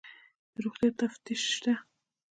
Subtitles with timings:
[0.51, 1.73] د روغتیا تفتیش شته؟